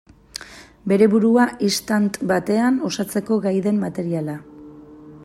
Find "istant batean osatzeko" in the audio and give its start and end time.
1.67-3.41